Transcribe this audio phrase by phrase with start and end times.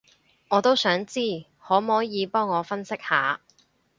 [0.47, 3.39] 我都想知，可摸耳幫我分析下